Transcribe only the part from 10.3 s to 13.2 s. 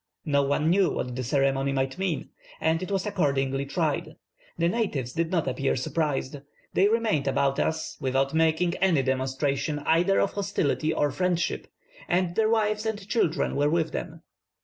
hostility or friendship, and their wives and